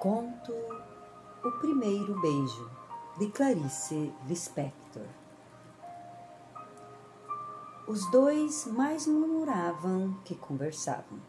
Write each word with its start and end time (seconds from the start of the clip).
Conto 0.00 0.54
O 1.44 1.52
Primeiro 1.60 2.18
Beijo, 2.22 2.70
de 3.18 3.26
Clarice 3.26 4.10
Lispector. 4.26 5.04
Os 7.86 8.10
dois 8.10 8.64
mais 8.68 9.06
murmuravam 9.06 10.18
que 10.24 10.34
conversavam. 10.34 11.20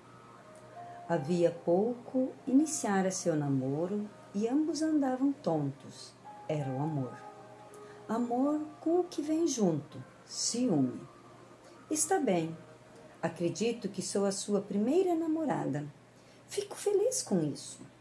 Havia 1.09 1.51
pouco 1.51 2.31
iniciara 2.47 3.11
seu 3.11 3.35
namoro 3.35 4.09
e 4.33 4.47
ambos 4.47 4.81
andavam 4.81 5.33
tontos. 5.33 6.13
Era 6.47 6.71
o 6.71 6.81
amor. 6.81 7.13
Amor 8.07 8.61
com 8.79 9.01
o 9.01 9.03
que 9.03 9.21
vem 9.21 9.45
junto, 9.47 10.01
ciúme. 10.23 11.05
Está 11.89 12.21
bem. 12.21 12.57
Acredito 13.21 13.89
que 13.89 14.01
sou 14.01 14.25
a 14.25 14.31
sua 14.31 14.61
primeira 14.61 15.13
namorada. 15.13 15.85
Fico 16.47 16.77
feliz 16.77 17.21
com 17.21 17.41
isso. 17.41 17.91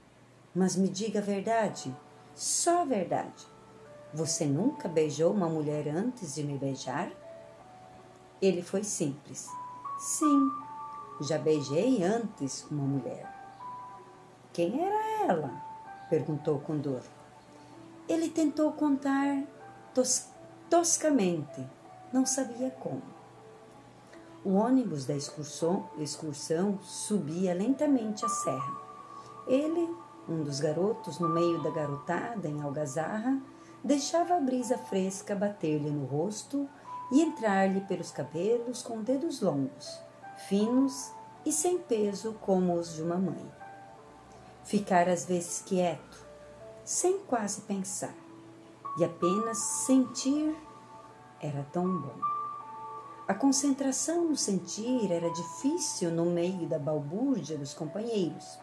Mas 0.54 0.76
me 0.76 0.88
diga 0.88 1.20
a 1.20 1.22
verdade, 1.22 1.94
só 2.34 2.82
a 2.82 2.84
verdade. 2.84 3.46
Você 4.12 4.44
nunca 4.44 4.88
beijou 4.88 5.32
uma 5.32 5.48
mulher 5.48 5.88
antes 5.88 6.34
de 6.34 6.42
me 6.42 6.58
beijar? 6.58 7.12
Ele 8.42 8.60
foi 8.60 8.82
simples. 8.82 9.48
Sim, 9.98 10.50
já 11.20 11.38
beijei 11.38 12.02
antes 12.02 12.66
uma 12.70 12.82
mulher. 12.82 13.30
Quem 14.52 14.84
era 14.84 15.24
ela? 15.28 15.62
perguntou 16.08 16.58
com 16.58 16.76
dor. 16.76 17.02
Ele 18.08 18.28
tentou 18.28 18.72
contar 18.72 19.44
tos 19.94 20.26
toscamente, 20.68 21.64
não 22.12 22.26
sabia 22.26 22.70
como. 22.70 23.02
O 24.44 24.54
ônibus 24.54 25.04
da 25.04 25.14
excursão, 25.14 25.88
excursão 25.98 26.80
subia 26.82 27.54
lentamente 27.54 28.24
a 28.24 28.28
serra. 28.28 28.76
Ele 29.46 29.88
um 30.28 30.42
dos 30.42 30.60
garotos, 30.60 31.18
no 31.18 31.28
meio 31.28 31.62
da 31.62 31.70
garotada, 31.70 32.48
em 32.48 32.60
algazarra, 32.60 33.40
deixava 33.82 34.36
a 34.36 34.40
brisa 34.40 34.78
fresca 34.78 35.34
bater-lhe 35.34 35.90
no 35.90 36.04
rosto 36.04 36.68
e 37.10 37.22
entrar-lhe 37.22 37.80
pelos 37.82 38.10
cabelos 38.10 38.82
com 38.82 39.02
dedos 39.02 39.40
longos, 39.40 39.98
finos 40.48 41.10
e 41.44 41.52
sem 41.52 41.78
peso 41.78 42.34
como 42.40 42.74
os 42.74 42.94
de 42.94 43.02
uma 43.02 43.16
mãe. 43.16 43.50
Ficar 44.62 45.08
às 45.08 45.24
vezes 45.24 45.62
quieto, 45.66 46.24
sem 46.84 47.18
quase 47.20 47.62
pensar, 47.62 48.14
e 48.98 49.04
apenas 49.04 49.58
sentir 49.58 50.54
era 51.40 51.66
tão 51.72 52.00
bom. 52.00 52.20
A 53.26 53.34
concentração 53.34 54.24
no 54.24 54.36
sentir 54.36 55.10
era 55.10 55.30
difícil 55.30 56.10
no 56.10 56.26
meio 56.26 56.68
da 56.68 56.78
balbúrdia 56.78 57.56
dos 57.56 57.72
companheiros 57.72 58.58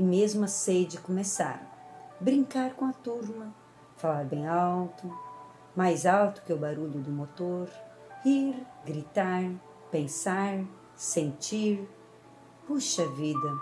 e 0.00 0.02
mesmo 0.02 0.46
a 0.46 0.48
sede 0.48 0.98
começaram. 0.98 1.66
Brincar 2.18 2.72
com 2.72 2.86
a 2.86 2.92
turma, 2.92 3.54
falar 3.98 4.24
bem 4.24 4.48
alto, 4.48 5.14
mais 5.76 6.06
alto 6.06 6.40
que 6.40 6.54
o 6.54 6.56
barulho 6.56 6.98
do 6.98 7.10
motor, 7.10 7.68
rir, 8.24 8.66
gritar, 8.82 9.44
pensar, 9.90 10.64
sentir. 10.96 11.86
Puxa 12.66 13.06
vida, 13.08 13.52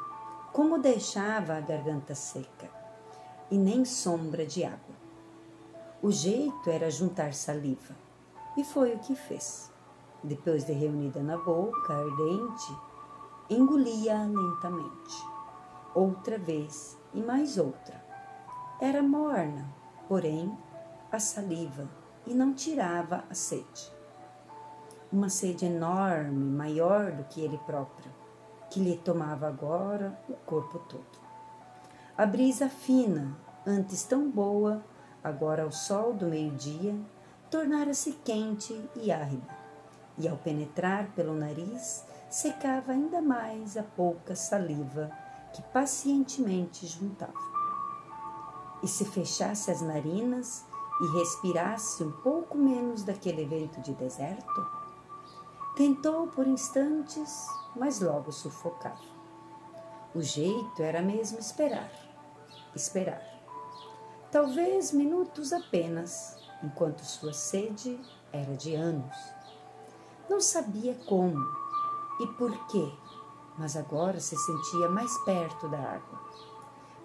como 0.52 0.78
deixava 0.78 1.56
a 1.56 1.60
garganta 1.60 2.14
seca 2.14 2.70
e 3.50 3.58
nem 3.58 3.84
sombra 3.84 4.46
de 4.46 4.62
água. 4.62 4.94
O 6.00 6.12
jeito 6.12 6.70
era 6.70 6.88
juntar 6.88 7.34
saliva, 7.34 7.96
e 8.56 8.62
foi 8.62 8.94
o 8.94 9.00
que 9.00 9.16
fez. 9.16 9.72
Depois 10.22 10.64
de 10.64 10.72
reunida 10.72 11.20
na 11.20 11.36
boca, 11.36 11.94
ardente, 11.94 12.76
engolia 13.50 14.18
lentamente 14.22 15.37
outra 15.98 16.38
vez 16.38 16.96
e 17.12 17.20
mais 17.20 17.58
outra. 17.58 18.00
Era 18.80 19.02
morna, 19.02 19.68
porém, 20.06 20.56
a 21.10 21.18
saliva 21.18 21.88
e 22.26 22.32
não 22.32 22.54
tirava 22.54 23.24
a 23.28 23.34
sede. 23.34 23.92
Uma 25.10 25.28
sede 25.28 25.66
enorme, 25.66 26.38
maior 26.38 27.10
do 27.10 27.24
que 27.24 27.40
ele 27.40 27.58
próprio, 27.58 28.12
que 28.70 28.78
lhe 28.78 28.96
tomava 28.96 29.48
agora 29.48 30.16
o 30.28 30.34
corpo 30.34 30.78
todo. 30.78 31.18
A 32.16 32.24
brisa 32.26 32.68
fina, 32.68 33.36
antes 33.66 34.04
tão 34.04 34.30
boa, 34.30 34.84
agora 35.24 35.64
ao 35.64 35.72
sol 35.72 36.12
do 36.12 36.26
meio-dia, 36.26 36.94
tornara-se 37.50 38.12
quente 38.24 38.78
e 38.94 39.10
árida, 39.10 39.56
e 40.18 40.28
ao 40.28 40.36
penetrar 40.36 41.08
pelo 41.16 41.34
nariz, 41.34 42.04
secava 42.28 42.92
ainda 42.92 43.20
mais 43.22 43.76
a 43.76 43.82
pouca 43.82 44.36
saliva 44.36 45.10
que 45.52 45.62
pacientemente 45.62 46.86
juntava. 46.86 47.32
E 48.82 48.88
se 48.88 49.04
fechasse 49.04 49.70
as 49.70 49.80
narinas 49.80 50.64
e 51.00 51.18
respirasse 51.18 52.02
um 52.02 52.12
pouco 52.12 52.56
menos 52.56 53.02
daquele 53.02 53.44
vento 53.44 53.80
de 53.80 53.92
deserto? 53.94 54.66
Tentou 55.76 56.26
por 56.28 56.46
instantes, 56.46 57.46
mas 57.76 58.00
logo 58.00 58.32
sufocava. 58.32 59.18
O 60.14 60.22
jeito 60.22 60.82
era 60.82 61.02
mesmo 61.02 61.38
esperar, 61.38 61.90
esperar. 62.74 63.22
Talvez 64.30 64.92
minutos 64.92 65.52
apenas, 65.52 66.36
enquanto 66.62 67.04
sua 67.04 67.32
sede 67.32 68.00
era 68.32 68.56
de 68.56 68.74
anos. 68.74 69.16
Não 70.28 70.40
sabia 70.40 70.94
como 71.06 71.38
e 72.20 72.26
por 72.26 72.66
quê 72.66 72.92
mas 73.58 73.76
agora 73.76 74.20
se 74.20 74.36
sentia 74.36 74.88
mais 74.88 75.16
perto 75.24 75.68
da 75.68 75.78
água. 75.78 76.20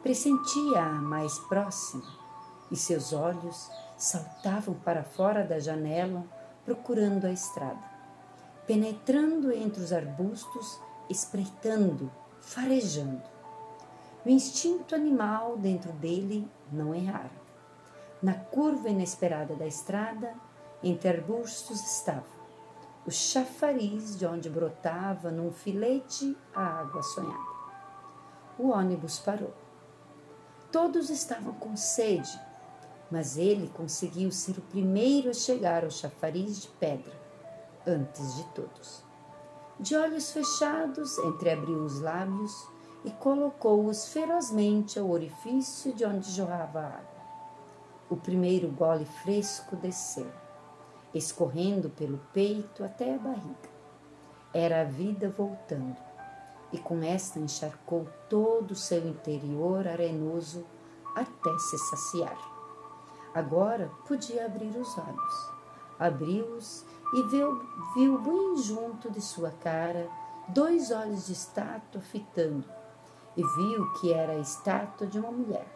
Pressentia-a 0.03 0.93
mais 1.01 1.39
próxima 1.39 2.03
e 2.71 2.75
seus 2.75 3.11
olhos 3.11 3.69
saltavam 3.97 4.75
para 4.75 5.03
fora 5.03 5.43
da 5.43 5.59
janela 5.59 6.23
procurando 6.63 7.25
a 7.25 7.31
estrada, 7.31 7.83
penetrando 8.67 9.51
entre 9.51 9.81
os 9.81 9.91
arbustos, 9.91 10.79
espreitando, 11.09 12.11
farejando. 12.39 13.23
O 14.25 14.29
instinto 14.29 14.95
animal 14.95 15.57
dentro 15.57 15.91
dele 15.93 16.47
não 16.71 16.93
errara. 16.93 17.43
Na 18.21 18.33
curva 18.33 18.89
inesperada 18.89 19.55
da 19.55 19.67
estrada, 19.67 20.33
entre 20.81 21.09
arbustos 21.09 21.81
estava 21.81 22.42
o 23.05 23.11
chafariz 23.11 24.17
de 24.17 24.25
onde 24.25 24.49
brotava 24.49 25.29
num 25.29 25.51
filete 25.51 26.37
a 26.55 26.63
água 26.79 27.03
sonhada. 27.03 27.53
O 28.57 28.69
ônibus 28.69 29.19
parou. 29.19 29.53
Todos 30.71 31.09
estavam 31.09 31.53
com 31.53 31.75
sede, 31.75 32.39
mas 33.11 33.37
ele 33.37 33.67
conseguiu 33.69 34.31
ser 34.31 34.57
o 34.57 34.61
primeiro 34.61 35.29
a 35.29 35.33
chegar 35.33 35.83
ao 35.83 35.91
chafariz 35.91 36.61
de 36.61 36.67
pedra, 36.69 37.13
antes 37.85 38.35
de 38.35 38.43
todos. 38.53 39.03
De 39.79 39.95
olhos 39.97 40.31
fechados, 40.31 41.17
entreabriu 41.17 41.83
os 41.83 41.99
lábios 41.99 42.67
e 43.03 43.11
colocou-os 43.11 44.07
ferozmente 44.07 44.97
ao 44.97 45.09
orifício 45.09 45.93
de 45.93 46.05
onde 46.05 46.31
jorrava 46.31 46.79
a 46.79 46.87
água. 46.87 47.23
O 48.09 48.15
primeiro 48.15 48.69
gole 48.69 49.05
fresco 49.05 49.75
desceu 49.75 50.42
escorrendo 51.13 51.89
pelo 51.89 52.19
peito 52.33 52.83
até 52.83 53.15
a 53.15 53.17
barriga. 53.17 53.73
Era 54.53 54.81
a 54.81 54.85
vida 54.85 55.29
voltando, 55.29 55.97
e 56.71 56.77
com 56.77 57.01
esta 57.03 57.39
encharcou 57.39 58.07
todo 58.29 58.71
o 58.71 58.75
seu 58.75 59.07
interior 59.07 59.87
arenoso 59.87 60.65
até 61.15 61.57
se 61.59 61.77
saciar. 61.77 62.37
Agora 63.33 63.91
podia 64.07 64.45
abrir 64.45 64.75
os 64.77 64.97
olhos. 64.97 65.51
Abriu-os 65.99 66.85
e 67.13 67.23
viu, 67.23 67.61
viu 67.95 68.17
bem 68.19 68.57
junto 68.57 69.09
de 69.09 69.21
sua 69.21 69.51
cara 69.51 70.09
dois 70.47 70.91
olhos 70.91 71.27
de 71.27 71.33
estátua 71.33 72.01
fitando, 72.01 72.65
e 73.37 73.41
viu 73.41 73.93
que 73.93 74.11
era 74.11 74.33
a 74.33 74.39
estátua 74.39 75.07
de 75.07 75.17
uma 75.17 75.31
mulher, 75.31 75.67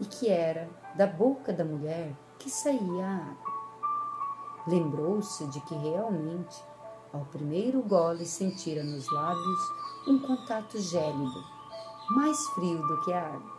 e 0.00 0.04
que 0.04 0.28
era 0.28 0.68
da 0.94 1.06
boca 1.06 1.52
da 1.52 1.64
mulher 1.64 2.12
que 2.38 2.48
saía 2.48 3.04
a 3.04 3.16
água. 3.16 3.57
Lembrou-se 4.68 5.46
de 5.46 5.62
que 5.62 5.74
realmente, 5.74 6.62
ao 7.10 7.24
primeiro 7.24 7.80
gole, 7.80 8.26
sentira 8.26 8.84
nos 8.84 9.10
lábios 9.10 9.60
um 10.06 10.18
contato 10.18 10.78
gélido, 10.78 11.42
mais 12.10 12.38
frio 12.48 12.86
do 12.86 13.00
que 13.00 13.10
a 13.14 13.28
água, 13.28 13.50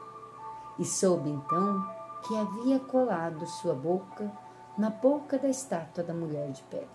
e 0.78 0.86
soube 0.86 1.32
então 1.32 1.84
que 2.28 2.38
havia 2.38 2.80
colado 2.80 3.44
sua 3.48 3.74
boca 3.74 4.32
na 4.78 4.92
boca 4.92 5.40
da 5.40 5.50
estátua 5.50 6.04
da 6.04 6.14
mulher 6.14 6.52
de 6.52 6.62
pedra. 6.64 6.88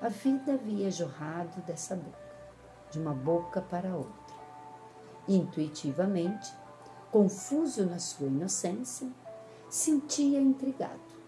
A 0.00 0.08
vida 0.08 0.52
havia 0.52 0.88
jorrado 0.88 1.60
dessa 1.62 1.96
boca, 1.96 2.16
de 2.92 3.00
uma 3.00 3.12
boca 3.12 3.60
para 3.60 3.92
outra. 3.92 4.36
Intuitivamente, 5.26 6.54
confuso 7.10 7.84
na 7.86 7.98
sua 7.98 8.28
inocência, 8.28 9.10
sentia 9.68 10.40
intrigado 10.40 11.19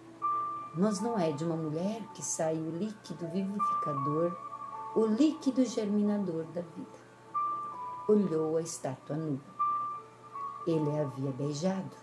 mas 0.75 1.01
não 1.01 1.19
é 1.19 1.33
de 1.33 1.45
uma 1.45 1.57
mulher 1.57 2.03
que 2.15 2.23
sai 2.23 2.57
o 2.57 2.71
líquido 2.71 3.27
vivificador, 3.29 4.37
o 4.95 5.07
líquido 5.07 5.65
germinador 5.65 6.45
da 6.47 6.63
vida. 6.63 7.03
Olhou 8.09 8.57
a 8.57 8.63
estátua 8.63 9.17
nua. 9.17 9.39
ele 10.67 10.99
a 10.99 11.03
havia 11.03 11.31
beijado. 11.33 11.97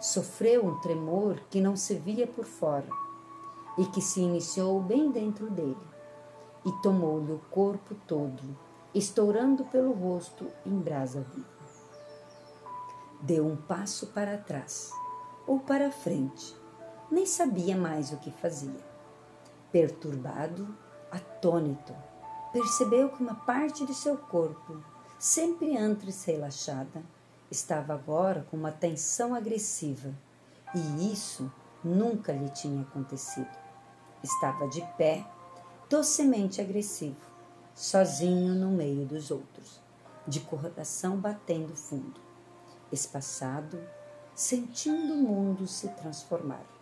Sofreu 0.00 0.66
um 0.66 0.78
tremor 0.80 1.40
que 1.50 1.60
não 1.60 1.74
se 1.76 1.94
via 1.94 2.26
por 2.26 2.44
fora 2.44 2.88
e 3.78 3.84
que 3.86 4.00
se 4.00 4.20
iniciou 4.20 4.80
bem 4.80 5.10
dentro 5.10 5.50
dele 5.50 5.76
e 6.64 6.72
tomou-lhe 6.82 7.32
o 7.32 7.40
corpo 7.50 7.94
todo, 8.06 8.42
estourando 8.92 9.64
pelo 9.66 9.92
rosto 9.92 10.48
em 10.64 10.76
brasa 10.78 11.20
viva. 11.20 11.46
Deu 13.20 13.46
um 13.46 13.56
passo 13.56 14.08
para 14.08 14.36
trás 14.36 14.90
ou 15.46 15.60
para 15.60 15.92
frente, 15.92 16.56
nem 17.10 17.26
sabia 17.26 17.76
mais 17.76 18.12
o 18.12 18.16
que 18.16 18.30
fazia. 18.30 18.80
Perturbado, 19.70 20.76
atônito, 21.10 21.94
percebeu 22.52 23.10
que 23.10 23.22
uma 23.22 23.34
parte 23.34 23.84
de 23.84 23.94
seu 23.94 24.16
corpo, 24.16 24.82
sempre 25.18 25.76
antes 25.76 26.24
relaxada, 26.24 27.02
estava 27.50 27.94
agora 27.94 28.46
com 28.50 28.56
uma 28.56 28.72
tensão 28.72 29.34
agressiva, 29.34 30.14
e 30.74 31.12
isso 31.12 31.50
nunca 31.82 32.32
lhe 32.32 32.48
tinha 32.50 32.82
acontecido. 32.82 33.56
Estava 34.22 34.66
de 34.68 34.82
pé, 34.96 35.24
docemente 35.88 36.60
agressivo, 36.60 37.20
sozinho 37.74 38.54
no 38.54 38.70
meio 38.70 39.06
dos 39.06 39.30
outros, 39.30 39.80
de 40.26 40.40
coração 40.40 41.16
batendo 41.16 41.76
fundo, 41.76 42.20
espaçado, 42.90 43.78
sentindo 44.34 45.14
o 45.14 45.16
mundo 45.16 45.66
se 45.66 45.88
transformar. 45.88 46.75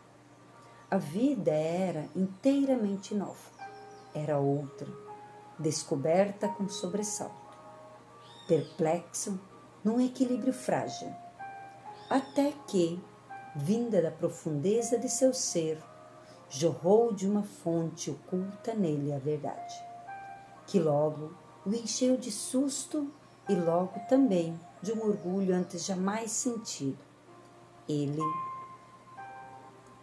A 0.94 0.96
vida 0.96 1.50
era 1.50 2.08
inteiramente 2.14 3.16
nova, 3.16 3.50
era 4.14 4.38
outra, 4.38 4.86
descoberta 5.58 6.46
com 6.46 6.68
sobressalto, 6.68 7.34
perplexo 8.46 9.40
num 9.82 10.00
equilíbrio 10.00 10.52
frágil, 10.52 11.12
até 12.08 12.52
que, 12.68 13.02
vinda 13.56 14.00
da 14.00 14.12
profundeza 14.12 14.96
de 14.96 15.08
seu 15.08 15.34
ser, 15.34 15.82
jorrou 16.48 17.12
de 17.12 17.26
uma 17.26 17.42
fonte 17.42 18.12
oculta 18.12 18.72
nele 18.72 19.12
a 19.12 19.18
verdade, 19.18 19.74
que 20.64 20.78
logo 20.78 21.32
o 21.66 21.70
encheu 21.70 22.16
de 22.16 22.30
susto 22.30 23.12
e 23.48 23.54
logo 23.56 23.98
também 24.08 24.56
de 24.80 24.92
um 24.92 25.04
orgulho 25.08 25.56
antes 25.56 25.84
jamais 25.84 26.30
sentido. 26.30 26.98
Ele, 27.88 28.22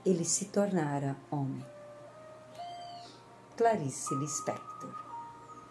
ele 0.06 0.26
se 0.26 0.46
tornara 0.46 1.16
homem. 1.30 1.66
Clarice 3.56 4.16
Lispector 4.16 4.71